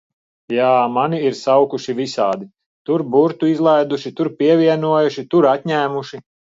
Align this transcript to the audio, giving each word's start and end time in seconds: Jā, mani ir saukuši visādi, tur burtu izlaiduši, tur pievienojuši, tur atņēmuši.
Jā, 0.53 0.69
mani 0.93 1.19
ir 1.27 1.37
saukuši 1.41 1.95
visādi, 2.01 2.49
tur 2.91 3.05
burtu 3.19 3.53
izlaiduši, 3.55 4.17
tur 4.19 4.35
pievienojuši, 4.43 5.31
tur 5.33 5.55
atņēmuši. 5.57 6.27